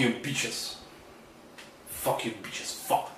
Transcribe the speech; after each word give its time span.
you 0.00 0.10
bitches. 0.10 0.76
Fuck 1.86 2.24
you 2.24 2.32
bitches. 2.32 2.74
Fuck. 2.86 3.10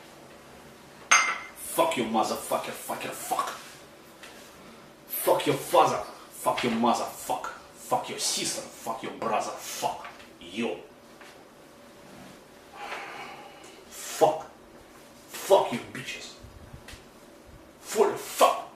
Fuck 1.57 1.97
you 1.97 2.05
motherfucker. 2.05 2.73
Fucker. 2.73 3.11
Fuck. 3.11 3.51
Fuck 5.07 5.47
your 5.47 5.57
father. 5.57 6.03
Fuck 6.31 6.65
your 6.65 6.73
mother. 6.73 7.05
Fuck. 7.05 7.55
Fuck 7.75 8.09
your 8.09 8.19
sister. 8.19 8.61
Fuck 8.61 9.03
your 9.03 9.13
brother. 9.13 9.53
Fuck 9.53 10.09
you. 10.41 10.77
Fuck. 13.89 14.51
Fuck 15.29 15.73
you 15.73 15.79
bitches. 15.93 16.33
For 17.81 18.09
the 18.11 18.17
fuck. 18.17 18.69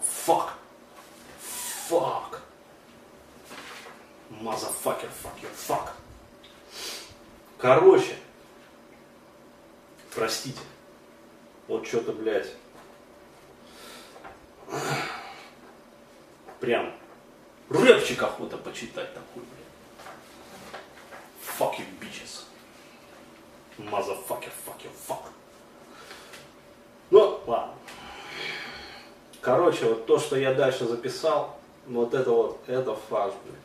Fuck. 0.00 0.58
Fuck. 1.38 2.31
Motherfucker, 4.42 5.08
fuck 5.08 5.40
you, 5.40 5.48
fuck. 5.54 5.90
Короче, 7.58 8.16
простите, 10.12 10.58
вот 11.68 11.86
что-то, 11.86 12.12
блядь, 12.12 12.52
прям 16.58 16.92
рэпчик 17.68 18.20
охота 18.20 18.58
почитать 18.58 19.14
такой, 19.14 19.44
блядь. 19.44 20.80
Fuck 21.56 21.78
you, 21.78 21.86
bitches. 22.00 22.42
Motherfucker, 23.78 24.50
fuck 24.66 24.82
you, 24.82 24.90
fuck. 25.06 25.22
Ну, 27.10 27.40
ладно. 27.46 27.74
Короче, 29.40 29.84
вот 29.84 30.06
то, 30.06 30.18
что 30.18 30.34
я 30.34 30.52
дальше 30.52 30.84
записал, 30.84 31.60
вот 31.86 32.12
это 32.12 32.30
вот, 32.32 32.68
это 32.68 32.96
фарш, 32.96 33.34
блин. 33.44 33.56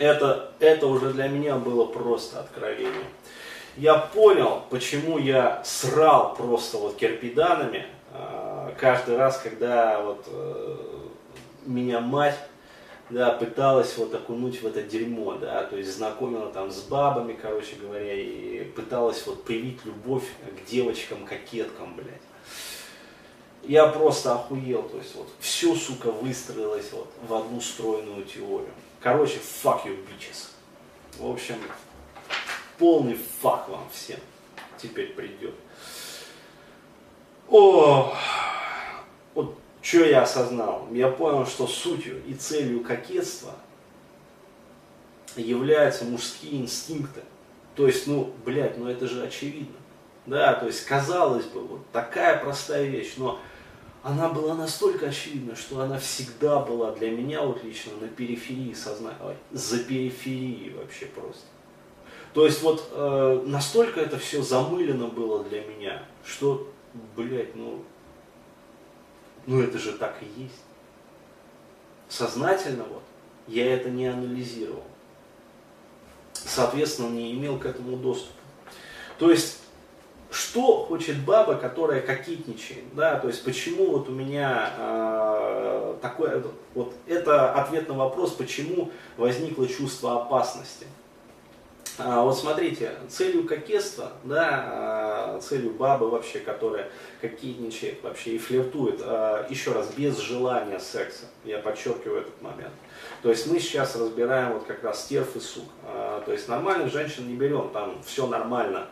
Это, 0.00 0.50
это 0.60 0.86
уже 0.86 1.12
для 1.12 1.28
меня 1.28 1.56
было 1.56 1.84
просто 1.84 2.40
откровение. 2.40 3.04
Я 3.76 3.98
понял, 3.98 4.62
почему 4.70 5.18
я 5.18 5.62
срал 5.62 6.34
просто 6.34 6.78
вот 6.78 6.96
кирпиданами 6.96 7.86
э, 8.14 8.70
каждый 8.78 9.18
раз, 9.18 9.38
когда 9.38 10.00
вот 10.00 10.24
э, 10.26 10.76
меня 11.66 12.00
мать 12.00 12.38
да, 13.10 13.30
пыталась 13.32 13.98
вот 13.98 14.14
окунуть 14.14 14.62
в 14.62 14.66
это 14.66 14.82
дерьмо, 14.82 15.34
да, 15.34 15.64
то 15.64 15.76
есть 15.76 15.94
знакомила 15.94 16.50
там 16.50 16.70
с 16.70 16.80
бабами, 16.80 17.38
короче 17.40 17.76
говоря, 17.76 18.14
и 18.14 18.64
пыталась 18.64 19.26
вот 19.26 19.44
привить 19.44 19.84
любовь 19.84 20.24
к 20.24 20.70
девочкам-кокеткам, 20.70 21.94
блядь 21.94 22.29
я 23.62 23.86
просто 23.86 24.34
охуел, 24.34 24.82
то 24.82 24.98
есть 24.98 25.14
вот 25.14 25.28
все, 25.38 25.74
сука, 25.74 26.10
выстроилось 26.10 26.92
вот 26.92 27.12
в 27.26 27.34
одну 27.34 27.60
стройную 27.60 28.24
теорию. 28.24 28.72
Короче, 29.00 29.38
fuck 29.38 29.84
you 29.84 29.98
bitches. 30.06 30.48
В 31.18 31.30
общем, 31.30 31.56
полный 32.78 33.18
фак 33.42 33.68
вам 33.68 33.86
всем 33.92 34.18
теперь 34.78 35.12
придет. 35.14 35.54
О, 37.48 38.14
вот 39.34 39.58
что 39.82 40.04
я 40.04 40.22
осознал? 40.22 40.86
Я 40.92 41.08
понял, 41.08 41.46
что 41.46 41.66
сутью 41.66 42.24
и 42.26 42.34
целью 42.34 42.82
кокетства 42.82 43.54
являются 45.36 46.04
мужские 46.04 46.60
инстинкты. 46.60 47.22
То 47.74 47.86
есть, 47.86 48.06
ну, 48.06 48.32
блядь, 48.44 48.78
ну 48.78 48.88
это 48.88 49.06
же 49.06 49.22
очевидно. 49.22 49.76
Да, 50.26 50.54
то 50.54 50.66
есть, 50.66 50.84
казалось 50.84 51.46
бы, 51.46 51.60
вот 51.60 51.90
такая 51.92 52.38
простая 52.38 52.84
вещь, 52.84 53.14
но 53.16 53.40
она 54.02 54.28
была 54.28 54.54
настолько 54.54 55.06
очевидна, 55.06 55.54
что 55.56 55.80
она 55.80 55.98
всегда 55.98 56.60
была 56.60 56.92
для 56.92 57.10
меня 57.10 57.42
вот 57.42 57.62
лично 57.64 57.92
на 58.00 58.08
периферии 58.08 58.72
сознания, 58.72 59.36
за 59.50 59.78
периферией 59.84 60.74
вообще 60.74 61.06
просто. 61.06 61.44
То 62.32 62.46
есть 62.46 62.62
вот 62.62 62.88
э, 62.92 63.42
настолько 63.46 64.00
это 64.00 64.18
все 64.18 64.42
замылено 64.42 65.08
было 65.08 65.42
для 65.44 65.62
меня, 65.62 66.02
что, 66.24 66.70
блядь, 67.16 67.56
ну, 67.56 67.82
ну 69.46 69.60
это 69.60 69.78
же 69.78 69.92
так 69.92 70.16
и 70.22 70.42
есть. 70.42 70.62
Сознательно 72.08 72.84
вот 72.84 73.02
я 73.46 73.74
это 73.74 73.90
не 73.90 74.06
анализировал. 74.06 74.84
Соответственно, 76.32 77.10
не 77.10 77.32
имел 77.32 77.58
к 77.58 77.66
этому 77.66 77.96
доступа. 77.96 78.32
То 79.18 79.30
есть 79.30 79.59
что 80.30 80.84
хочет 80.84 81.24
баба, 81.24 81.56
которая 81.56 82.00
кокетничает, 82.00 82.84
да, 82.94 83.18
то 83.18 83.28
есть 83.28 83.44
почему 83.44 83.90
вот 83.90 84.08
у 84.08 84.12
меня 84.12 84.72
э, 84.78 85.94
такое, 86.00 86.42
вот 86.74 86.94
это 87.06 87.52
ответ 87.52 87.88
на 87.88 87.94
вопрос, 87.94 88.32
почему 88.32 88.90
возникло 89.16 89.66
чувство 89.66 90.22
опасности. 90.22 90.86
А, 91.98 92.22
вот 92.22 92.38
смотрите, 92.38 92.92
целью 93.08 93.46
кокетства, 93.46 94.12
да, 94.24 94.64
а, 94.66 95.40
целью 95.40 95.72
бабы 95.72 96.08
вообще, 96.08 96.38
которая 96.38 96.88
кокетничает 97.20 98.02
вообще 98.02 98.36
и 98.36 98.38
флиртует, 98.38 99.00
а, 99.02 99.46
еще 99.50 99.72
раз, 99.72 99.88
без 99.94 100.18
желания 100.18 100.78
секса, 100.78 101.26
я 101.44 101.58
подчеркиваю 101.58 102.22
этот 102.22 102.40
момент. 102.40 102.72
То 103.22 103.28
есть 103.28 103.46
мы 103.48 103.58
сейчас 103.58 103.96
разбираем 103.96 104.54
вот 104.54 104.64
как 104.64 104.82
раз 104.82 105.04
стерв 105.04 105.36
и 105.36 105.40
сук. 105.40 105.66
А, 105.84 106.22
то 106.24 106.32
есть 106.32 106.48
нормальных 106.48 106.90
женщин 106.90 107.28
не 107.28 107.34
берем, 107.34 107.70
там 107.70 108.00
все 108.02 108.26
нормально, 108.26 108.86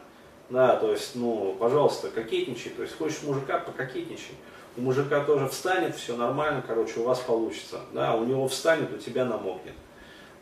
да, 0.51 0.77
то 0.77 0.91
есть, 0.93 1.15
ну, 1.15 1.55
пожалуйста, 1.59 2.09
кокетничай, 2.09 2.73
то 2.73 2.83
есть 2.83 2.97
хочешь 2.97 3.23
мужика, 3.23 3.59
пококетничай. 3.59 4.35
У 4.77 4.81
мужика 4.81 5.21
тоже 5.25 5.49
встанет, 5.49 5.97
все 5.97 6.17
нормально, 6.17 6.63
короче, 6.67 7.01
у 7.01 7.03
вас 7.03 7.19
получится. 7.19 7.81
Да, 7.93 8.15
у 8.15 8.25
него 8.25 8.49
встанет, 8.49 8.93
у 8.93 8.97
тебя 8.97 9.25
намокнет. 9.25 9.75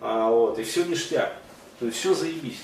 А, 0.01 0.31
вот, 0.31 0.59
и 0.59 0.63
все 0.63 0.85
ништяк. 0.85 1.33
То 1.81 1.87
есть 1.87 1.99
все 1.99 2.15
заебись. 2.15 2.63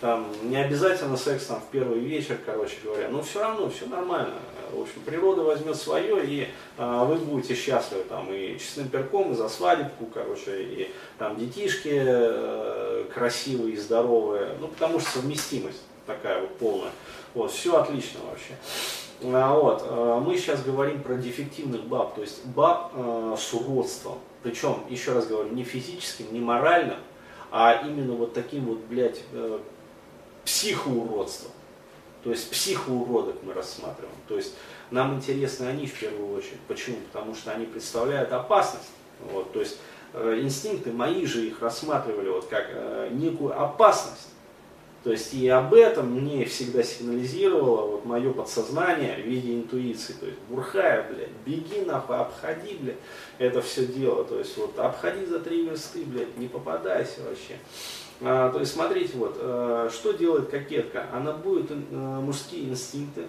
Там 0.00 0.26
не 0.44 0.56
обязательно 0.56 1.16
секс 1.16 1.46
там 1.46 1.60
в 1.60 1.70
первый 1.70 1.98
вечер, 1.98 2.38
короче 2.44 2.76
говоря, 2.84 3.08
но 3.08 3.22
все 3.22 3.40
равно 3.40 3.70
все 3.70 3.86
нормально. 3.86 4.34
В 4.70 4.82
общем, 4.82 5.00
природа 5.04 5.42
возьмет 5.42 5.76
свое, 5.76 6.24
и 6.24 6.48
а, 6.76 7.04
вы 7.04 7.16
будете 7.16 7.54
счастливы 7.54 8.04
там 8.04 8.32
и 8.32 8.58
честным 8.58 8.88
перком, 8.88 9.32
и 9.32 9.34
за 9.34 9.48
свадебку, 9.48 10.06
короче, 10.06 10.62
и 10.62 10.90
там 11.18 11.36
детишки 11.36 11.92
э, 11.92 13.04
красивые 13.14 13.74
и 13.74 13.76
здоровые, 13.78 14.56
ну 14.60 14.68
потому 14.68 15.00
что 15.00 15.10
совместимость 15.10 15.80
такая 16.06 16.40
вот 16.40 16.56
полная. 16.58 16.92
Вот, 17.34 17.50
все 17.50 17.80
отлично 17.80 18.20
вообще. 18.28 18.54
А, 19.22 19.58
вот, 19.58 19.84
а, 19.86 20.20
мы 20.20 20.36
сейчас 20.36 20.62
говорим 20.62 21.02
про 21.02 21.14
дефективных 21.14 21.84
баб, 21.84 22.14
то 22.14 22.20
есть 22.20 22.44
баб 22.46 22.92
э, 22.94 23.36
с 23.38 23.54
уродством. 23.54 24.18
Причем, 24.42 24.84
еще 24.90 25.12
раз 25.12 25.26
говорю, 25.26 25.50
не 25.50 25.64
физическим, 25.64 26.32
не 26.32 26.40
моральным, 26.40 26.98
а 27.50 27.82
именно 27.86 28.14
вот 28.14 28.34
таким 28.34 28.66
вот, 28.66 28.80
блядь, 28.80 29.22
э, 29.32 29.58
психоуродством. 30.44 31.52
То 32.22 32.30
есть 32.30 32.50
психоуродок 32.50 33.36
мы 33.42 33.52
рассматриваем. 33.52 34.16
То 34.28 34.36
есть 34.36 34.54
нам 34.90 35.14
интересны 35.14 35.66
они 35.66 35.86
в 35.86 35.98
первую 35.98 36.36
очередь. 36.36 36.60
Почему? 36.68 36.96
Потому 37.12 37.34
что 37.34 37.52
они 37.52 37.66
представляют 37.66 38.32
опасность. 38.32 38.90
Вот, 39.32 39.52
то 39.52 39.60
есть 39.60 39.78
э, 40.12 40.40
инстинкты 40.42 40.92
мои 40.92 41.24
же 41.26 41.46
их 41.46 41.60
рассматривали 41.62 42.28
вот 42.28 42.46
как 42.46 42.66
э, 42.70 43.08
некую 43.12 43.58
опасность. 43.58 44.28
То 45.04 45.10
есть 45.10 45.34
и 45.34 45.46
об 45.48 45.74
этом 45.74 46.12
мне 46.12 46.46
всегда 46.46 46.82
сигнализировало 46.82 47.90
вот 47.92 48.06
мое 48.06 48.32
подсознание 48.32 49.16
в 49.16 49.26
виде 49.26 49.54
интуиции. 49.54 50.14
То 50.14 50.24
есть 50.24 50.38
бурхая, 50.48 51.06
блядь, 51.12 51.28
беги 51.44 51.82
нахуй, 51.82 52.16
обходи, 52.16 52.78
блядь, 52.80 52.96
это 53.36 53.60
все 53.60 53.84
дело. 53.84 54.24
То 54.24 54.38
есть 54.38 54.56
вот 54.56 54.78
обходи 54.78 55.26
за 55.26 55.40
три 55.40 55.66
версты, 55.66 56.04
блядь, 56.04 56.38
не 56.38 56.48
попадайся 56.48 57.20
вообще. 57.28 57.58
А, 58.22 58.50
то 58.50 58.60
есть 58.60 58.72
смотрите, 58.72 59.18
вот, 59.18 59.36
а, 59.38 59.90
что 59.92 60.12
делает 60.12 60.48
кокетка? 60.48 61.06
Она 61.12 61.32
будет 61.32 61.70
а, 61.70 62.20
мужские 62.22 62.70
инстинкты, 62.70 63.26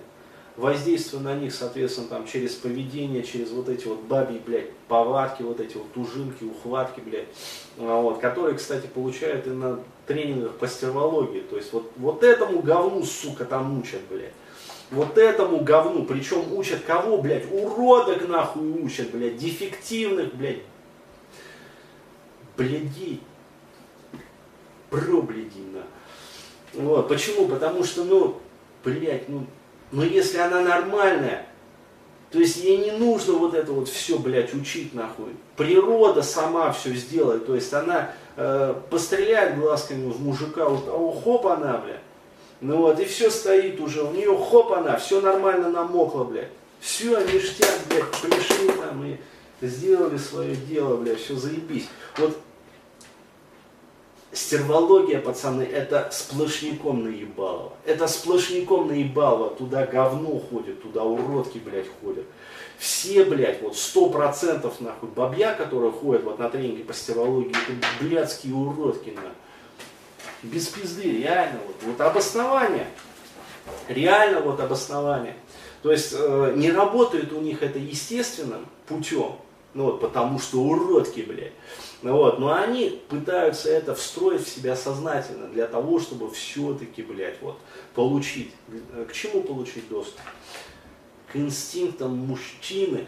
воздействуя 0.58 1.22
на 1.22 1.36
них, 1.36 1.54
соответственно, 1.54 2.08
там, 2.08 2.28
через 2.28 2.54
поведение, 2.54 3.24
через 3.24 3.52
вот 3.52 3.68
эти 3.70 3.88
вот 3.88 4.02
бабьи, 4.04 4.40
блядь, 4.46 4.72
повадки, 4.88 5.42
вот 5.42 5.60
эти 5.60 5.78
вот 5.78 5.96
ужинки, 5.96 6.44
ухватки, 6.44 7.02
блядь, 7.02 7.28
а, 7.78 8.02
вот, 8.02 8.20
которые, 8.20 8.58
кстати, 8.58 8.88
получают 8.88 9.48
и 9.48 9.50
на 9.50 9.80
тренингах 10.08 10.54
по 10.54 10.68
стервологии. 10.68 11.42
То 11.42 11.58
есть 11.58 11.74
вот, 11.74 11.92
вот 11.98 12.24
этому 12.24 12.62
говну, 12.62 13.04
сука, 13.04 13.46
там 13.46 13.80
учат, 13.80 14.02
блядь. 14.10 14.34
Вот 14.92 15.18
этому 15.18 15.62
говну, 15.62 16.06
причем 16.06 16.54
учат 16.54 16.84
кого, 16.86 17.18
блядь, 17.18 17.52
уродок 17.52 18.28
нахуй 18.28 18.84
учат, 18.84 19.12
блядь, 19.12 19.38
дефективных, 19.38 20.34
блядь, 20.36 20.62
блядей, 22.56 23.22
проблядей, 24.90 25.66
на. 25.74 25.84
Вот, 26.82 27.08
почему? 27.08 27.48
Потому 27.48 27.84
что, 27.84 28.04
ну, 28.04 28.38
блядь, 28.84 29.28
ну, 29.28 29.46
но 29.92 30.04
если 30.04 30.38
она 30.38 30.62
нормальная, 30.62 31.46
то 32.32 32.40
есть 32.40 32.58
ей 32.58 32.78
не 32.78 32.92
нужно 32.92 33.36
вот 33.36 33.54
это 33.54 33.72
вот 33.72 33.88
все, 33.88 34.20
блядь, 34.20 34.54
учить 34.54 34.94
нахуй. 34.94 35.38
Природа 35.56 36.22
сама 36.22 36.72
все 36.74 36.94
сделает. 36.94 37.46
То 37.46 37.56
есть 37.56 37.74
она 37.74 38.12
э, 38.36 38.76
постреляет 38.90 39.58
глазками 39.58 40.12
в 40.12 40.22
мужика, 40.22 40.68
вот, 40.68 40.84
а 40.88 41.22
хоп 41.24 41.48
она, 41.48 41.78
блядь. 41.78 42.02
Ну 42.62 42.78
вот, 42.78 43.00
и 43.00 43.06
все 43.06 43.30
стоит 43.30 43.80
уже, 43.80 44.04
у 44.04 44.12
нее 44.12 44.38
хоп 44.38 44.74
она, 44.74 44.98
все 44.98 45.22
нормально 45.22 45.70
намокло, 45.70 46.24
блядь. 46.26 46.50
Все, 46.80 47.18
ништяк, 47.26 47.80
блядь, 47.90 48.12
пришли 48.22 48.70
там 48.70 49.06
и 49.06 49.18
сделали 49.66 50.18
свое 50.18 50.56
дело, 50.56 50.98
блядь, 50.98 51.20
все 51.20 51.36
заебись. 51.36 51.88
Вот 52.18 52.38
Стервология, 54.36 55.20
пацаны, 55.22 55.64
это 55.64 56.10
сплошняком 56.12 57.06
наебалово. 57.06 57.72
Это 57.86 58.06
сплошняком 58.06 58.90
наебалово. 58.90 59.52
Туда 59.52 59.86
говно 59.86 60.38
ходит, 60.40 60.82
туда 60.84 61.04
уродки, 61.04 61.58
блядь, 61.58 61.88
ходят. 62.02 62.26
Все, 62.78 63.24
блядь, 63.24 63.62
вот 63.62 63.78
сто 63.78 64.10
процентов, 64.10 64.82
нахуй, 64.82 65.08
бабья, 65.08 65.54
которые 65.54 65.94
ходят 65.94 66.24
вот 66.24 66.38
на 66.38 66.50
тренинги 66.50 66.84
по 66.84 66.94
стервологии, 66.94 67.52
это 67.52 67.88
блядские 68.02 68.56
уродки, 68.56 69.12
нахуй. 69.12 69.32
Без 70.44 70.68
пизды, 70.68 71.04
реально. 71.04 71.60
Вот, 71.66 71.76
вот 71.84 72.02
обоснование. 72.02 72.88
Реально 73.88 74.42
вот 74.42 74.60
обоснование. 74.60 75.38
То 75.82 75.94
есть 75.94 76.14
э, 76.14 76.54
не 76.58 76.72
работает 76.72 77.32
у 77.32 77.40
них 77.40 77.64
это 77.64 77.80
естественным 77.80 78.66
путем. 78.86 79.38
Ну 79.76 79.84
вот, 79.84 80.00
потому 80.00 80.40
что 80.40 80.62
уродки, 80.62 81.20
блядь. 81.20 81.52
Ну 82.02 82.14
вот, 82.14 82.40
но 82.40 82.54
они 82.54 83.02
пытаются 83.10 83.70
это 83.70 83.94
встроить 83.94 84.42
в 84.42 84.48
себя 84.48 84.74
сознательно 84.74 85.48
для 85.48 85.68
того, 85.68 86.00
чтобы 86.00 86.32
все-таки, 86.32 87.04
блядь, 87.04 87.42
вот, 87.42 87.60
получить. 87.94 88.52
К 89.08 89.12
чему 89.12 89.44
получить 89.44 89.90
доступ? 89.90 90.22
К 91.28 91.36
инстинктам 91.36 92.16
мужчины. 92.16 93.06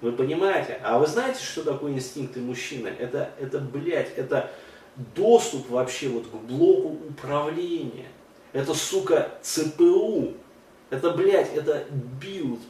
Вы 0.00 0.12
понимаете? 0.12 0.80
А 0.82 0.98
вы 0.98 1.06
знаете, 1.06 1.44
что 1.44 1.64
такое 1.64 1.92
инстинкты 1.92 2.40
мужчины? 2.40 2.88
Это, 2.88 3.30
это, 3.38 3.58
блядь, 3.58 4.16
это 4.16 4.50
доступ 5.14 5.68
вообще 5.68 6.08
вот 6.08 6.28
к 6.28 6.34
блоку 6.34 6.96
управления. 7.10 8.08
Это, 8.54 8.72
сука, 8.72 9.32
ЦПУ. 9.42 10.32
Это, 10.88 11.10
блядь, 11.10 11.54
это 11.54 11.84
build. 11.90 12.60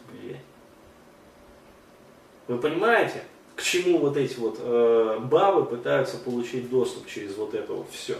Вы 2.51 2.59
понимаете? 2.59 3.23
к 3.61 3.63
чему 3.63 3.99
вот 3.99 4.17
эти 4.17 4.39
вот 4.39 4.57
э, 4.59 5.19
бабы 5.21 5.67
пытаются 5.67 6.17
получить 6.17 6.71
доступ 6.71 7.07
через 7.07 7.37
вот 7.37 7.53
это 7.55 7.75
вот 7.75 7.87
все. 7.91 8.17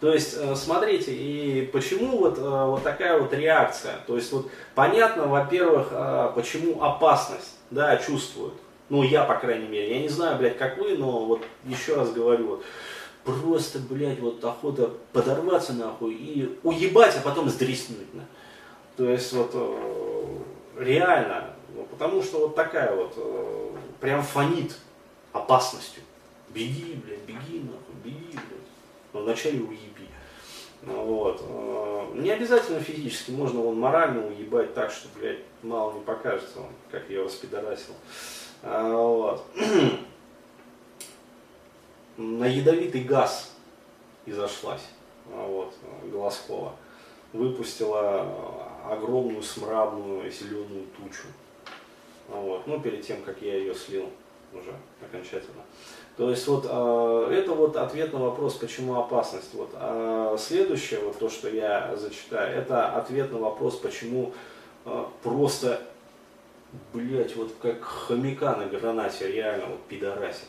То 0.00 0.14
есть, 0.14 0.34
э, 0.38 0.54
смотрите, 0.56 1.12
и 1.12 1.66
почему 1.66 2.16
вот, 2.16 2.38
э, 2.38 2.40
вот 2.40 2.82
такая 2.82 3.20
вот 3.20 3.34
реакция? 3.34 3.96
То 4.06 4.16
есть, 4.16 4.32
вот 4.32 4.50
понятно, 4.74 5.26
во-первых, 5.26 5.88
э, 5.90 6.32
почему 6.34 6.82
опасность, 6.82 7.58
да, 7.70 7.98
чувствуют. 7.98 8.54
Ну, 8.88 9.02
я, 9.02 9.24
по 9.24 9.34
крайней 9.34 9.68
мере, 9.68 9.96
я 9.96 10.00
не 10.00 10.08
знаю, 10.08 10.38
блядь, 10.38 10.56
как 10.56 10.78
вы, 10.78 10.96
но 10.96 11.26
вот 11.26 11.42
еще 11.66 11.96
раз 11.96 12.10
говорю, 12.10 12.46
вот, 12.46 12.64
просто, 13.24 13.78
блядь, 13.78 14.20
вот 14.20 14.42
охота 14.42 14.90
подорваться 15.12 15.74
нахуй 15.74 16.14
и 16.14 16.58
уебать, 16.62 17.14
а 17.18 17.20
потом 17.20 17.50
сдриснуть. 17.50 18.14
На. 18.14 18.24
То 18.96 19.10
есть, 19.10 19.34
вот, 19.34 19.54
реально, 20.78 21.54
ну, 21.74 21.84
потому 21.84 22.22
что 22.22 22.40
вот 22.40 22.54
такая 22.54 22.94
вот 22.94 23.14
э, 23.16 23.70
прям 24.00 24.22
фонит 24.22 24.76
опасностью. 25.32 26.02
Беги, 26.48 27.00
блядь, 27.04 27.22
беги, 27.22 27.60
нахуй, 27.60 27.94
беги, 28.04 28.32
блядь. 28.32 28.68
Но 29.12 29.20
вначале 29.20 29.60
уеби. 29.60 30.08
Ну, 30.82 31.04
вот. 31.04 31.42
Э, 31.46 32.12
не 32.14 32.30
обязательно 32.30 32.80
физически, 32.80 33.30
можно 33.30 33.60
вон 33.60 33.78
морально 33.78 34.26
уебать 34.26 34.74
так, 34.74 34.90
что, 34.90 35.08
блядь, 35.18 35.40
мало 35.62 35.92
не 35.92 36.00
покажется, 36.00 36.60
он, 36.60 36.70
как 36.90 37.08
я 37.10 37.22
распидорасил. 37.22 37.94
А, 38.62 38.92
вот. 38.92 39.44
На 42.16 42.46
ядовитый 42.46 43.04
газ 43.04 43.52
изошлась 44.26 44.82
а, 45.32 45.46
вот, 45.46 45.74
Голоскова. 46.10 46.74
Выпустила 47.32 48.57
огромную 48.88 49.42
смрадную 49.42 50.30
зеленую 50.30 50.86
тучу. 50.96 51.28
Вот. 52.28 52.66
Ну, 52.66 52.80
перед 52.80 53.06
тем, 53.06 53.22
как 53.22 53.40
я 53.42 53.56
ее 53.56 53.74
слил 53.74 54.10
уже 54.52 54.74
окончательно. 55.02 55.62
То 56.16 56.30
есть 56.30 56.46
вот 56.48 56.66
э, 56.68 57.32
это 57.32 57.52
вот 57.52 57.76
ответ 57.76 58.12
на 58.12 58.18
вопрос, 58.18 58.54
почему 58.54 58.96
опасность. 58.96 59.54
Вот. 59.54 59.70
А 59.74 60.36
следующее, 60.38 61.00
вот 61.00 61.18
то, 61.18 61.28
что 61.28 61.48
я 61.48 61.94
зачитаю, 61.96 62.58
это 62.58 62.88
ответ 62.96 63.30
на 63.30 63.38
вопрос, 63.38 63.76
почему 63.76 64.32
э, 64.84 65.04
просто, 65.22 65.80
блять, 66.92 67.36
вот 67.36 67.54
как 67.62 67.82
хомяка 67.82 68.56
на 68.56 68.66
гранате, 68.66 69.30
реально 69.30 69.66
вот 69.66 69.80
пидорасит. 69.84 70.48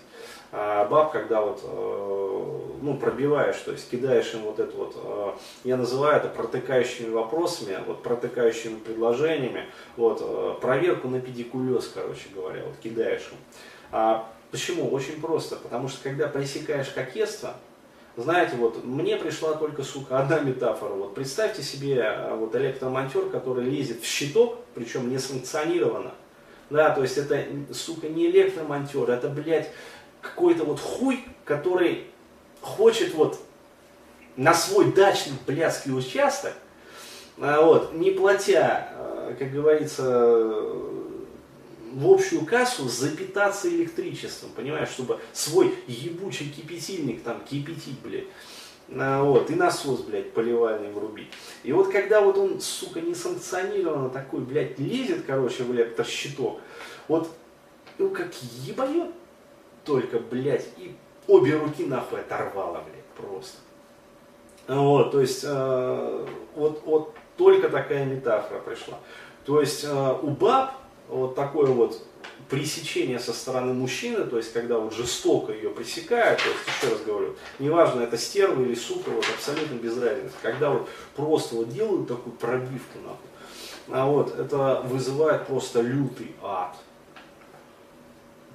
А 0.51 0.85
баб, 0.85 1.11
когда 1.11 1.41
вот, 1.41 1.61
э, 1.63 2.77
ну, 2.81 2.97
пробиваешь, 2.97 3.57
то 3.57 3.71
есть 3.71 3.87
кидаешь 3.89 4.33
им 4.33 4.41
вот 4.41 4.59
это 4.59 4.75
вот, 4.75 4.95
э, 4.95 5.31
я 5.63 5.77
называю 5.77 6.17
это 6.17 6.27
протыкающими 6.27 7.09
вопросами, 7.11 7.77
вот 7.85 8.01
протыкающими 8.01 8.79
предложениями, 8.79 9.65
вот, 9.95 10.21
э, 10.21 10.55
проверку 10.59 11.07
на 11.07 11.21
педикулез, 11.21 11.91
короче 11.93 12.29
говоря, 12.33 12.63
вот 12.65 12.77
кидаешь 12.81 13.29
им. 13.31 13.37
А 13.91 14.27
почему? 14.49 14.89
Очень 14.89 15.21
просто, 15.21 15.55
потому 15.55 15.87
что 15.87 16.01
когда 16.01 16.27
пресекаешь 16.27 16.89
кокетство, 16.89 17.53
знаете, 18.17 18.55
вот 18.55 18.83
мне 18.83 19.17
пришла 19.17 19.53
только, 19.53 19.83
сука, 19.83 20.19
одна 20.19 20.39
метафора. 20.39 20.93
Вот 20.93 21.13
представьте 21.13 21.61
себе 21.61 22.29
вот 22.31 22.55
электромонтер, 22.55 23.29
который 23.29 23.63
лезет 23.63 24.01
в 24.01 24.05
щиток, 24.05 24.57
причем 24.73 25.09
не 25.09 25.19
санкционированно. 25.19 26.11
Да, 26.69 26.89
то 26.91 27.01
есть 27.01 27.17
это, 27.17 27.43
сука, 27.71 28.09
не 28.09 28.29
электромонтер, 28.29 29.09
это, 29.09 29.29
блядь, 29.29 29.71
какой-то 30.21 30.63
вот 30.63 30.79
хуй, 30.79 31.23
который 31.45 32.05
хочет 32.61 33.13
вот 33.13 33.39
на 34.35 34.53
свой 34.53 34.91
дачный 34.91 35.37
блядский 35.45 35.97
участок, 35.97 36.53
а, 37.39 37.61
вот, 37.61 37.93
не 37.93 38.11
платя, 38.11 38.89
а, 38.95 39.35
как 39.37 39.51
говорится, 39.51 40.03
в 41.91 42.11
общую 42.11 42.45
кассу 42.45 42.87
запитаться 42.87 43.69
электричеством, 43.69 44.51
понимаешь, 44.55 44.89
чтобы 44.89 45.19
свой 45.33 45.73
ебучий 45.87 46.49
кипятильник 46.49 47.23
там 47.23 47.41
кипятить, 47.41 47.99
блядь. 48.03 48.27
А, 48.91 49.23
вот, 49.23 49.49
и 49.49 49.55
насос, 49.55 50.01
блядь, 50.01 50.33
поливальный 50.33 50.91
врубить. 50.91 51.29
И 51.63 51.71
вот 51.71 51.91
когда 51.91 52.21
вот 52.21 52.37
он, 52.37 52.59
сука, 52.59 53.01
несанкционированно 53.01 54.09
такой, 54.09 54.41
блядь, 54.41 54.79
лезет, 54.79 55.23
короче, 55.25 55.63
в 55.63 55.71
электрощиток, 55.71 56.59
вот, 57.07 57.29
ну 57.97 58.09
как 58.09 58.33
ебанет 58.63 59.11
только, 59.89 60.19
блядь, 60.19 60.67
и 60.77 60.95
обе 61.27 61.55
руки 61.55 61.83
нахуй 61.83 62.19
оторвало, 62.19 62.83
блядь, 62.85 63.05
просто. 63.17 63.57
Вот, 64.67 65.11
то 65.11 65.19
есть, 65.19 65.43
э, 65.43 66.27
вот, 66.55 66.83
вот 66.85 67.15
только 67.35 67.69
такая 67.69 68.05
метафора 68.05 68.59
пришла. 68.59 68.99
То 69.45 69.61
есть 69.61 69.83
э, 69.83 70.15
у 70.21 70.27
баб 70.27 70.73
вот 71.07 71.33
такое 71.33 71.71
вот 71.71 72.05
пресечение 72.51 73.19
со 73.19 73.33
стороны 73.33 73.73
мужчины, 73.73 74.25
то 74.25 74.37
есть 74.37 74.53
когда 74.53 74.77
вот 74.77 74.93
жестоко 74.93 75.53
ее 75.53 75.71
пресекают, 75.71 76.39
то 76.39 76.49
есть 76.49 76.61
еще 76.67 76.93
раз 76.93 77.01
говорю, 77.01 77.35
неважно 77.57 78.01
это 78.01 78.15
стерва 78.15 78.61
или 78.61 78.75
сука, 78.75 79.09
вот 79.09 79.25
абсолютно 79.35 79.73
без 79.73 79.97
разницы, 79.97 80.35
когда 80.43 80.69
вот 80.69 80.87
просто 81.15 81.55
вот 81.55 81.69
делают 81.69 82.07
такую 82.07 82.35
пробивку 82.35 82.99
нахуй, 82.99 83.29
а 83.87 84.05
вот 84.05 84.37
это 84.37 84.83
вызывает 84.85 85.47
просто 85.47 85.81
лютый 85.81 86.35
ад. 86.43 86.75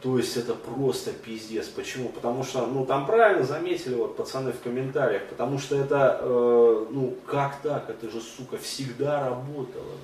То 0.04 0.18
есть 0.18 0.36
это 0.36 0.52
просто 0.54 1.12
пиздец. 1.12 1.66
Почему? 1.68 2.10
Потому 2.10 2.44
что, 2.44 2.66
ну 2.66 2.84
там 2.84 3.06
правильно 3.06 3.42
заметили 3.42 3.94
вот 3.94 4.18
пацаны 4.18 4.52
в 4.52 4.60
комментариях, 4.60 5.22
потому 5.30 5.58
что 5.58 5.76
это, 5.76 6.18
э, 6.20 6.86
ну 6.90 7.16
как 7.26 7.56
так, 7.62 7.88
это 7.88 8.10
же, 8.10 8.20
сука, 8.20 8.58
всегда 8.58 9.30
работало. 9.30 9.94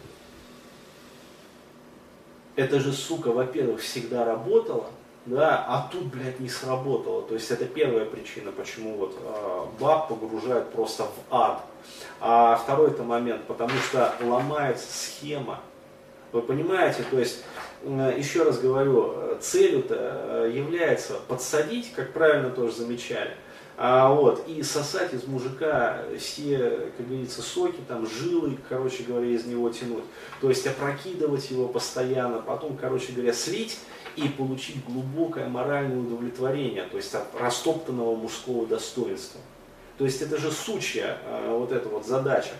Это 2.57 2.81
же, 2.81 2.95
сука, 2.95 3.31
во-первых, 3.31 3.83
всегда 3.83 4.25
работало, 4.25 4.87
да, 5.27 5.67
а 5.69 5.87
тут, 5.93 6.05
блядь, 6.05 6.41
не 6.41 6.49
сработало. 6.49 7.21
То 7.21 7.35
есть 7.35 7.51
это 7.51 7.67
первая 7.67 8.07
причина, 8.07 8.53
почему 8.53 8.97
вот 8.97 9.19
э, 9.23 9.67
баб 9.79 10.09
погружают 10.09 10.73
просто 10.73 11.05
в 11.05 11.35
ад. 11.35 11.63
А 12.21 12.57
второй 12.57 12.93
это 12.93 13.03
момент, 13.03 13.43
потому 13.45 13.75
что 13.87 14.15
ломается 14.23 14.87
схема. 14.91 15.61
Вы 16.33 16.41
понимаете, 16.41 17.03
то 17.11 17.19
есть 17.19 17.45
еще 17.85 18.43
раз 18.43 18.59
говорю, 18.59 19.13
э, 19.15 19.37
целью-то 19.41 19.97
э, 19.97 20.53
является 20.55 21.15
подсадить, 21.29 21.93
как 21.93 22.13
правильно 22.13 22.51
тоже 22.51 22.73
замечали, 22.77 23.31
а, 23.77 24.13
вот, 24.13 24.47
и 24.47 24.63
сосать 24.63 25.15
из 25.15 25.27
мужика 25.27 26.03
все, 26.19 26.91
как 26.97 27.09
говорится, 27.09 27.41
соки, 27.41 27.79
там, 27.89 28.07
жилы, 28.07 28.59
короче 28.69 29.03
говоря, 29.05 29.29
из 29.29 29.47
него 29.47 29.71
тянуть. 29.71 30.05
То 30.43 30.51
есть 30.51 30.67
опрокидывать 30.67 31.51
его 31.51 31.67
постоянно, 31.69 32.43
потом, 32.43 32.77
короче 32.77 33.13
говоря, 33.13 33.33
слить 33.33 33.79
и 34.17 34.29
получить 34.29 34.85
глубокое 34.85 35.49
моральное 35.49 35.99
удовлетворение, 35.99 36.83
то 36.91 36.99
есть 36.99 37.15
от 37.15 37.35
растоптанного 37.41 38.15
мужского 38.17 38.67
достоинства. 38.67 39.41
То 39.97 40.05
есть 40.05 40.21
это 40.21 40.37
же 40.37 40.51
сучья 40.51 41.17
вот 41.49 41.73
эта 41.73 41.89
вот 41.89 42.07
задача. 42.07 42.53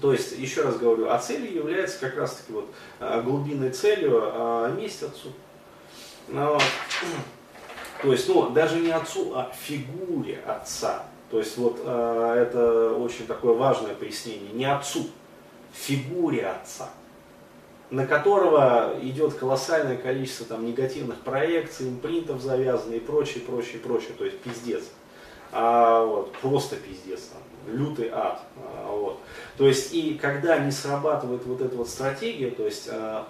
То 0.00 0.12
есть, 0.12 0.32
еще 0.38 0.62
раз 0.62 0.78
говорю, 0.78 1.10
а 1.10 1.18
целью 1.18 1.54
является 1.54 2.00
как 2.00 2.16
раз 2.16 2.34
таки 2.34 2.52
вот 2.52 2.68
а, 2.98 3.20
глубинной 3.20 3.70
целью 3.70 4.20
а, 4.22 4.70
месть 4.70 5.02
отцу. 5.02 5.28
Но, 6.28 6.58
то 8.02 8.12
есть, 8.12 8.28
ну, 8.28 8.50
даже 8.50 8.80
не 8.80 8.90
отцу, 8.90 9.32
а 9.34 9.52
фигуре 9.62 10.40
отца. 10.46 11.04
То 11.30 11.38
есть, 11.38 11.56
вот 11.56 11.80
а, 11.84 12.34
это 12.34 12.92
очень 12.94 13.26
такое 13.26 13.54
важное 13.54 13.94
пояснение. 13.94 14.52
Не 14.52 14.64
отцу, 14.64 15.06
фигуре 15.72 16.46
отца. 16.46 16.90
на 17.90 18.06
которого 18.06 18.94
идет 19.02 19.34
колоссальное 19.34 19.98
количество 19.98 20.46
там 20.46 20.64
негативных 20.66 21.20
проекций, 21.20 21.88
импринтов 21.88 22.40
завязаны 22.40 22.94
и 22.94 23.00
прочее, 23.00 23.44
прочее, 23.44 23.78
прочее, 23.78 24.12
то 24.18 24.24
есть 24.24 24.38
пиздец. 24.40 24.84
А, 25.52 26.04
вот, 26.04 26.32
просто 26.40 26.76
пиздец, 26.76 27.28
там, 27.32 27.74
лютый 27.74 28.08
ад. 28.10 28.42
А, 28.56 28.90
вот. 28.90 29.20
То 29.58 29.68
есть 29.68 29.92
и 29.92 30.14
когда 30.14 30.58
не 30.58 30.72
срабатывает 30.72 31.44
вот 31.44 31.60
эта 31.60 31.76
вот 31.76 31.88
стратегия, 31.88 32.50
то 32.50 32.64
есть 32.64 32.88
а, 32.90 33.28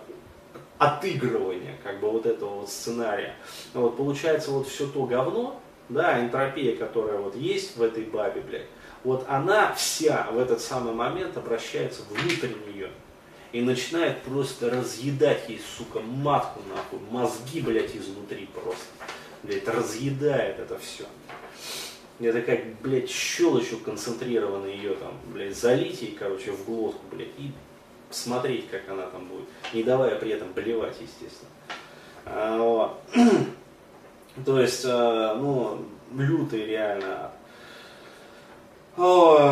отыгрывание 0.79 1.77
как 1.83 2.01
бы 2.01 2.11
вот 2.11 2.27
этого 2.27 2.61
вот 2.61 2.71
сценария, 2.71 3.35
вот, 3.75 3.97
получается 3.97 4.53
вот 4.53 4.69
все 4.69 4.87
то 4.87 5.05
говно, 5.05 5.61
да, 5.89 6.21
энтропия, 6.21 6.77
которая 6.77 7.19
вот 7.19 7.37
есть 7.37 7.77
в 7.77 7.83
этой 7.83 8.05
бабе, 8.05 8.41
блядь, 8.41 8.67
вот 9.05 9.27
она 9.29 9.75
вся 9.75 10.29
в 10.31 10.39
этот 10.39 10.61
самый 10.61 10.95
момент 10.95 11.37
обращается 11.37 12.03
внутрь 12.09 12.51
нее 12.69 12.91
и 13.51 13.61
начинает 13.61 14.23
просто 14.23 14.71
разъедать 14.71 15.49
ей, 15.49 15.61
сука, 15.77 16.01
матку 16.01 16.61
нахуй, 16.69 17.01
мозги, 17.11 17.61
блядь, 17.61 17.95
изнутри 17.97 18.47
просто. 18.47 18.87
Блядь, 19.43 19.67
разъедает 19.67 20.61
это 20.61 20.79
все. 20.79 21.05
Это 22.23 22.41
как, 22.43 22.61
блядь, 22.83 23.11
щелочью 23.11 23.79
концентрированно 23.81 24.67
ее 24.67 24.95
там, 24.95 25.13
блядь, 25.33 25.57
залить 25.57 26.03
ей, 26.03 26.17
короче, 26.19 26.53
в 26.53 26.65
глотку, 26.65 27.01
блядь, 27.11 27.29
и 27.39 27.51
смотреть, 28.11 28.69
как 28.71 28.89
она 28.89 29.07
там 29.07 29.27
будет, 29.27 29.47
не 29.73 29.83
давая 29.83 30.17
при 30.17 30.31
этом 30.31 30.53
блевать, 30.53 30.97
естественно. 31.01 31.51
А, 32.25 32.57
вот. 32.59 33.01
То 34.45 34.61
есть, 34.61 34.85
а, 34.87 35.35
ну, 35.35 35.85
лютый 36.17 36.65
реально. 36.65 37.33
Ой. 38.97 39.52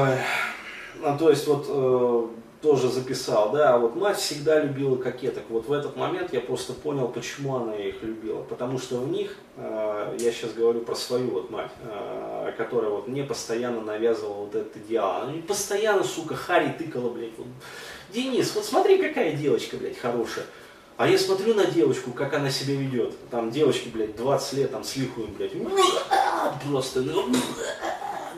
А, 1.21 1.23
то 1.23 1.31
есть, 1.31 1.47
вот 1.47 1.67
э, 1.69 2.27
тоже 2.62 2.89
записал, 2.89 3.53
да, 3.53 3.79
вот 3.79 3.95
мать 3.97 4.19
всегда 4.19 4.61
любила 4.61 4.97
кокеток. 4.97 5.45
Вот 5.49 5.67
в 5.67 5.73
этот 5.73 5.97
момент 5.97 6.33
я 6.33 6.41
просто 6.41 6.73
понял, 6.73 7.09
почему 7.09 7.57
она 7.57 7.75
их 7.75 8.03
любила. 8.03 8.43
Потому 8.43 8.79
что 8.79 8.97
в 8.97 9.11
них, 9.11 9.37
э, 9.57 10.17
я 10.19 10.33
сейчас 10.33 10.53
говорю 10.53 10.81
про 10.81 10.95
свою 10.95 11.31
вот 11.31 11.50
мать, 11.50 11.71
э, 11.85 12.53
которая 12.57 12.91
вот 12.91 13.09
мне 13.09 13.25
постоянно 13.25 13.81
навязывала 13.83 14.45
вот 14.45 14.55
этот 14.55 14.77
идеал. 14.79 15.23
Она 15.23 15.33
мне 15.33 15.43
постоянно, 15.43 16.05
сука, 16.05 16.35
Хари 16.35 16.75
тыкала, 16.79 17.11
блядь. 17.11 17.37
Вот. 17.37 17.47
Денис, 18.12 18.55
вот 18.55 18.65
смотри, 18.65 18.99
какая 18.99 19.35
девочка, 19.35 19.77
блядь, 19.77 19.99
хорошая. 19.99 20.47
А 20.97 21.07
я 21.09 21.17
смотрю 21.19 21.55
на 21.55 21.65
девочку, 21.65 22.12
как 22.12 22.35
она 22.35 22.50
себя 22.50 22.75
ведет. 22.75 23.15
Там 23.31 23.50
девочки, 23.50 23.89
блядь, 23.89 24.17
20 24.17 24.53
лет, 24.55 24.71
там, 24.71 24.85
с 24.85 24.97
лихуем, 24.97 25.33
блядь. 25.33 25.53
Просто, 26.69 27.00
ну, 27.00 27.27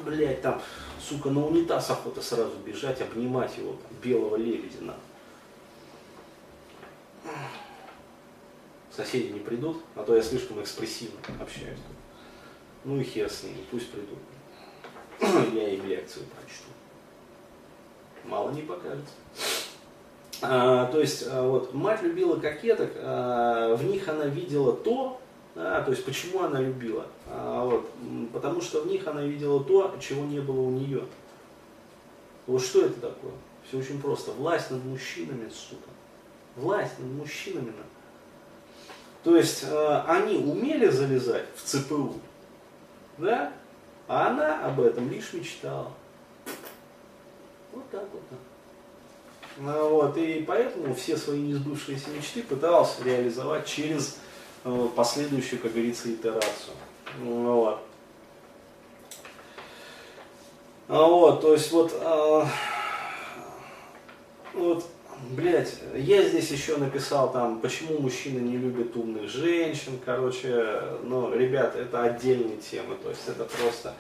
блядь, 0.04 0.42
там 0.42 0.60
сука, 1.00 1.30
на 1.30 1.46
унитаз 1.46 1.90
охота 1.90 2.22
сразу 2.22 2.56
бежать, 2.64 3.00
обнимать 3.00 3.56
его, 3.56 3.72
там, 3.72 3.98
белого 4.02 4.36
лебедя. 4.36 4.94
Соседи 8.90 9.32
не 9.32 9.40
придут, 9.40 9.82
а 9.94 10.02
то 10.02 10.14
я 10.14 10.22
слишком 10.22 10.60
экспрессивно 10.60 11.18
общаюсь. 11.40 11.78
Ну 12.84 13.00
и 13.00 13.04
хер 13.04 13.30
с 13.30 13.44
ними, 13.44 13.64
пусть 13.70 13.90
придут. 13.90 14.18
я 15.54 15.74
им 15.74 15.86
лекцию 15.86 16.26
прочту. 16.26 16.68
Мало 18.24 18.50
не 18.50 18.62
покажется. 18.62 19.14
А, 20.42 20.86
то 20.86 21.00
есть, 21.00 21.24
а, 21.28 21.48
вот, 21.48 21.72
мать 21.72 22.02
любила 22.02 22.36
кокеток, 22.38 22.90
а, 22.96 23.74
в 23.76 23.84
них 23.84 24.08
она 24.08 24.26
видела 24.26 24.72
то, 24.72 25.21
да, 25.54 25.82
то 25.82 25.90
есть 25.90 26.04
почему 26.04 26.42
она 26.42 26.60
любила? 26.60 27.06
А, 27.26 27.64
вот, 27.64 27.90
потому 28.32 28.60
что 28.62 28.82
в 28.82 28.86
них 28.86 29.06
она 29.06 29.22
видела 29.22 29.62
то, 29.62 29.94
чего 30.00 30.24
не 30.24 30.40
было 30.40 30.60
у 30.60 30.70
нее. 30.70 31.04
Вот 32.46 32.62
что 32.62 32.86
это 32.86 33.00
такое? 33.00 33.32
Все 33.68 33.78
очень 33.78 34.00
просто. 34.00 34.32
Власть 34.32 34.70
над 34.70 34.84
мужчинами, 34.84 35.48
сука. 35.50 35.90
Власть 36.56 36.98
над 36.98 37.08
мужчинами. 37.12 37.72
То 39.22 39.36
есть 39.36 39.64
э, 39.64 40.02
они 40.06 40.36
умели 40.36 40.88
залезать 40.88 41.44
в 41.54 41.62
ЦПУ, 41.62 42.14
да? 43.18 43.52
А 44.08 44.28
она 44.28 44.66
об 44.66 44.80
этом 44.80 45.10
лишь 45.10 45.32
мечтала. 45.32 45.92
Вот 47.72 47.88
так 47.90 48.04
вот. 48.12 48.22
Ну, 49.58 49.88
вот, 49.90 50.16
и 50.16 50.42
поэтому 50.46 50.94
все 50.94 51.16
свои 51.16 51.40
несбывшиеся 51.40 52.10
мечты 52.10 52.42
пыталась 52.42 52.98
реализовать 53.04 53.66
через 53.66 54.18
последующую, 54.94 55.60
как 55.60 55.72
говорится, 55.72 56.12
итерацию. 56.12 56.74
Ну, 57.20 57.54
вот. 57.54 57.78
А 60.88 61.06
вот, 61.06 61.40
то 61.40 61.52
есть 61.54 61.72
вот, 61.72 61.92
а, 62.02 62.46
вот, 64.52 64.84
блядь, 65.30 65.74
я 65.94 66.22
здесь 66.22 66.50
еще 66.50 66.76
написал 66.76 67.32
там, 67.32 67.60
почему 67.60 67.98
мужчины 67.98 68.40
не 68.40 68.58
любят 68.58 68.94
умных 68.96 69.28
женщин, 69.28 69.98
короче, 70.04 70.82
ну, 71.04 71.34
ребят, 71.34 71.76
это 71.76 72.02
отдельные 72.02 72.58
темы, 72.58 72.96
то 73.02 73.08
есть 73.08 73.26
это 73.26 73.44
просто, 73.44 73.94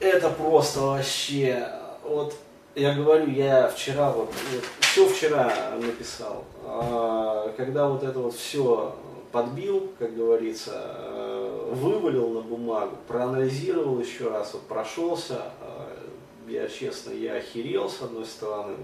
это 0.00 0.30
просто 0.30 0.80
вообще, 0.80 1.68
вот, 2.02 2.34
я 2.74 2.94
говорю, 2.94 3.30
я 3.30 3.68
вчера 3.68 4.10
вот, 4.10 4.32
вот 4.52 4.64
все 4.80 5.06
вчера 5.06 5.52
написал, 5.78 6.44
а, 6.64 7.25
когда 7.56 7.88
вот 7.88 8.02
это 8.02 8.18
вот 8.18 8.34
все 8.34 8.94
подбил, 9.32 9.92
как 9.98 10.14
говорится, 10.14 10.72
э, 10.74 11.72
вывалил 11.74 12.30
на 12.30 12.40
бумагу, 12.42 12.96
проанализировал 13.08 13.98
еще 13.98 14.28
раз, 14.28 14.54
вот 14.54 14.62
прошелся, 14.62 15.52
э, 15.60 16.52
я 16.52 16.68
честно, 16.68 17.12
я 17.12 17.34
охерел 17.34 17.88
с 17.88 18.02
одной 18.02 18.26
стороны, 18.26 18.76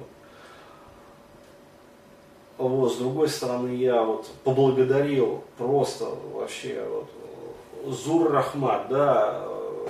вот, 2.58 2.68
вот 2.68 2.92
с 2.92 2.96
другой 2.96 3.28
стороны 3.28 3.74
я 3.76 4.02
вот 4.02 4.28
поблагодарил 4.44 5.44
просто 5.58 6.06
вообще 6.32 6.84
вот 6.88 7.94
Зур 7.94 8.30
Рахмат, 8.30 8.88
да, 8.88 9.42
э, 9.44 9.86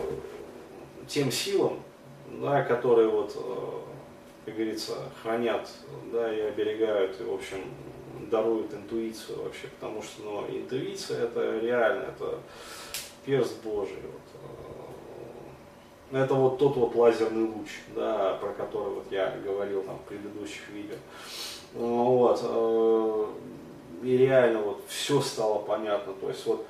тем 1.09 1.31
силам, 1.31 1.81
да, 2.41 2.63
которые 2.63 3.09
вот 3.09 3.37
как 4.45 4.55
говорится, 4.55 4.95
хранят 5.23 5.69
да, 6.13 6.33
и 6.35 6.41
оберегают, 6.41 7.21
и, 7.21 7.25
в 7.25 7.33
общем, 7.33 7.59
даруют 8.31 8.73
интуицию 8.73 9.43
вообще, 9.43 9.69
потому 9.69 10.03
что 10.03 10.23
ну, 10.23 10.47
интуиция 10.49 11.25
это 11.25 11.59
реально, 11.59 12.05
это 12.05 12.39
перст 13.25 13.63
Божий. 13.63 13.97
Вот. 14.03 14.23
Э, 16.13 16.23
это 16.25 16.35
вот 16.35 16.59
тот 16.59 16.77
вот 16.77 16.95
лазерный 16.95 17.49
луч, 17.49 17.69
да, 17.95 18.35
про 18.35 18.53
который 18.53 18.95
вот 18.95 19.07
я 19.11 19.35
говорил 19.45 19.83
там 19.83 19.99
в 19.99 20.09
предыдущих 20.09 20.69
видео. 20.71 20.97
Вот. 21.75 22.41
Э, 22.43 23.27
и 24.03 24.17
реально 24.17 24.61
вот 24.61 24.83
все 24.89 25.21
стало 25.21 25.61
понятно. 25.61 26.13
То 26.15 26.29
есть 26.29 26.45
вот 26.47 26.67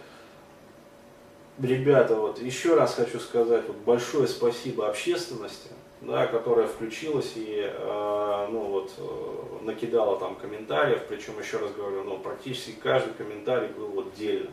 ребята, 1.59 2.17
вот 2.17 2.41
еще 2.41 2.75
раз 2.75 2.95
хочу 2.95 3.19
сказать, 3.21 3.67
вот 3.67 3.77
большое 3.79 4.29
спасибо 4.29 4.89
общественности, 4.89 5.69
да, 6.03 6.27
которая 6.27 6.67
включилась 6.67 7.33
и 7.37 7.61
э, 7.63 8.47
ну, 8.51 8.61
вот, 8.61 8.93
э, 8.99 9.65
накидала 9.65 10.19
там 10.19 10.35
комментариев, 10.35 11.03
причем 11.09 11.39
еще 11.39 11.59
раз 11.59 11.73
говорю, 11.73 12.03
ну, 12.03 12.19
практически 12.19 12.73
каждый 12.73 13.15
комментарий 13.15 13.69
был 13.69 13.87
вот. 13.87 14.51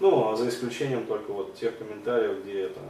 Ну, 0.00 0.30
а 0.30 0.36
за 0.36 0.48
исключением 0.48 1.06
только 1.06 1.32
вот 1.32 1.54
тех 1.54 1.78
комментариев, 1.78 2.42
где 2.42 2.64
это 2.64 2.80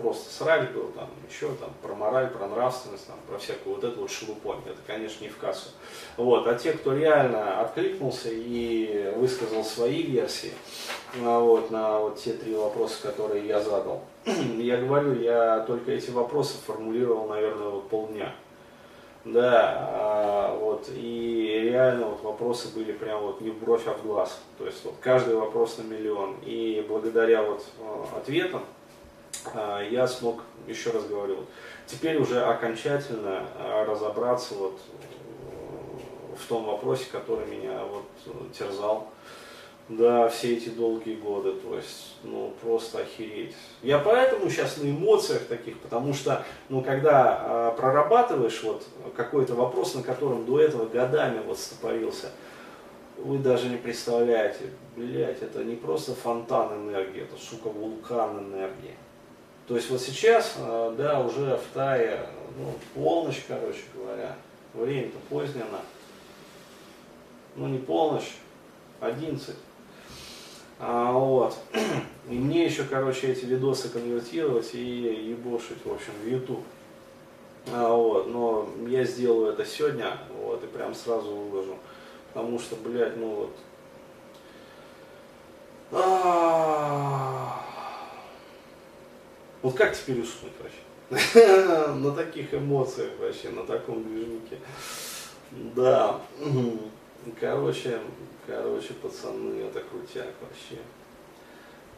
просто 0.00 0.32
сраль 0.32 0.68
был, 0.68 0.88
там, 0.94 1.08
еще 1.30 1.48
там, 1.60 1.70
про 1.82 1.94
мораль, 1.94 2.28
про 2.30 2.46
нравственность, 2.46 3.06
там, 3.06 3.16
про 3.28 3.38
всякую 3.38 3.76
вот 3.76 3.84
эту 3.84 4.00
вот 4.00 4.10
шелупонь. 4.10 4.58
Это, 4.66 4.78
конечно, 4.86 5.22
не 5.22 5.30
в 5.30 5.36
кассу. 5.36 5.70
Вот. 6.16 6.46
А 6.46 6.54
те, 6.54 6.72
кто 6.72 6.94
реально 6.94 7.60
откликнулся 7.60 8.28
и 8.30 9.12
высказал 9.16 9.64
свои 9.64 10.02
версии 10.02 10.52
а, 11.22 11.40
вот, 11.40 11.70
на 11.70 12.00
вот 12.00 12.18
те 12.18 12.32
три 12.32 12.54
вопроса, 12.54 12.96
которые 13.02 13.46
я 13.46 13.60
задал, 13.60 14.02
я 14.24 14.78
говорю, 14.78 15.20
я 15.20 15.60
только 15.60 15.92
эти 15.92 16.10
вопросы 16.10 16.56
формулировал, 16.66 17.28
наверное, 17.28 17.68
вот 17.68 17.88
полдня. 17.88 18.32
Да, 19.24 19.88
а, 19.90 20.56
вот, 20.56 20.88
и 20.94 21.60
реально 21.64 22.06
вот 22.06 22.22
вопросы 22.22 22.68
были 22.74 22.92
прям 22.92 23.20
вот 23.20 23.42
не 23.42 23.50
в 23.50 23.58
бровь, 23.58 23.86
а 23.86 23.92
в 23.92 24.02
глаз. 24.02 24.40
То 24.58 24.64
есть 24.64 24.82
вот 24.84 24.94
каждый 25.00 25.34
вопрос 25.34 25.76
на 25.76 25.82
миллион. 25.82 26.36
И 26.42 26.84
благодаря 26.88 27.42
вот 27.42 27.62
а, 27.80 28.16
ответам, 28.16 28.62
я 29.90 30.06
смог, 30.06 30.42
еще 30.66 30.90
раз 30.90 31.06
говорю, 31.06 31.46
теперь 31.86 32.16
уже 32.18 32.42
окончательно 32.42 33.44
а, 33.56 33.84
разобраться 33.84 34.54
вот 34.54 34.78
э, 34.78 36.36
в 36.36 36.46
том 36.46 36.64
вопросе, 36.64 37.06
который 37.10 37.46
меня 37.46 37.80
вот 37.84 38.52
терзал, 38.52 39.08
да, 39.90 40.28
все 40.28 40.56
эти 40.56 40.68
долгие 40.68 41.16
годы, 41.16 41.52
то 41.54 41.74
есть, 41.74 42.14
ну, 42.22 42.54
просто 42.62 43.00
охереть. 43.00 43.56
Я 43.82 43.98
поэтому 43.98 44.48
сейчас 44.48 44.76
на 44.76 44.88
эмоциях 44.88 45.46
таких, 45.46 45.80
потому 45.80 46.14
что, 46.14 46.44
ну, 46.68 46.80
когда 46.80 47.72
э, 47.72 47.76
прорабатываешь 47.76 48.62
вот 48.62 48.86
какой-то 49.16 49.54
вопрос, 49.54 49.96
на 49.96 50.02
котором 50.02 50.44
до 50.44 50.60
этого 50.60 50.86
годами 50.86 51.40
вот 51.44 51.58
стопорился, 51.58 52.30
вы 53.16 53.38
даже 53.38 53.68
не 53.68 53.76
представляете, 53.76 54.70
блять, 54.96 55.42
это 55.42 55.64
не 55.64 55.74
просто 55.74 56.14
фонтан 56.14 56.88
энергии, 56.88 57.22
это, 57.22 57.36
сука, 57.36 57.68
вулкан 57.68 58.38
энергии. 58.38 58.94
То 59.70 59.76
есть 59.76 59.88
вот 59.88 60.00
сейчас, 60.00 60.56
а, 60.58 60.92
да, 60.98 61.20
уже 61.20 61.56
в 61.56 61.74
Тае, 61.74 62.26
ну, 62.58 62.74
полночь, 62.92 63.44
короче 63.46 63.78
говоря, 63.94 64.34
время-то 64.74 65.16
позднее, 65.28 65.64
ну 67.54 67.68
не 67.68 67.78
полночь, 67.78 68.32
11. 68.98 69.54
А, 70.80 71.12
вот. 71.12 71.56
И 72.28 72.34
мне 72.34 72.64
еще, 72.64 72.82
короче, 72.82 73.28
эти 73.28 73.44
видосы 73.44 73.88
конвертировать 73.90 74.74
и 74.74 74.80
ебошить, 75.30 75.84
в 75.84 75.92
общем, 75.92 76.14
в 76.20 76.26
YouTube. 76.26 76.64
А, 77.72 77.94
вот. 77.94 78.26
Но 78.26 78.68
я 78.88 79.04
сделаю 79.04 79.52
это 79.52 79.64
сегодня, 79.64 80.18
вот, 80.42 80.64
и 80.64 80.66
прям 80.66 80.96
сразу 80.96 81.30
выложу. 81.30 81.76
Потому 82.32 82.58
что, 82.58 82.74
блядь, 82.74 83.16
ну 83.16 83.28
вот. 83.36 83.56
А, 85.92 86.29
вот 89.70 89.78
как 89.78 89.96
теперь 89.96 90.20
уснуть 90.20 90.52
вообще? 90.60 91.94
На 91.94 92.12
таких 92.12 92.52
эмоциях 92.54 93.10
вообще, 93.18 93.50
на 93.50 93.64
таком 93.64 94.04
движнике. 94.04 94.58
Да. 95.50 96.20
Короче, 97.40 97.98
короче, 98.46 98.94
пацаны, 98.94 99.62
это 99.62 99.80
крутяк 99.80 100.32
вообще. 100.40 100.80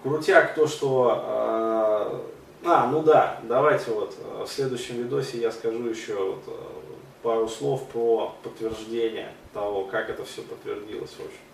Крутяк 0.02 0.54
то, 0.54 0.66
что... 0.66 1.22
А, 1.24 2.24
а, 2.64 2.86
ну 2.86 3.02
да, 3.02 3.40
давайте 3.42 3.90
вот 3.90 4.16
в 4.44 4.46
следующем 4.46 4.96
видосе 4.96 5.38
я 5.38 5.52
скажу 5.52 5.86
еще 5.88 6.14
вот, 6.14 6.42
пару 7.22 7.48
слов 7.48 7.86
про 7.88 8.34
подтверждение 8.42 9.32
того, 9.52 9.84
как 9.84 10.10
это 10.10 10.24
все 10.24 10.42
подтвердилось, 10.42 11.10
в 11.10 11.20
общем. 11.20 11.51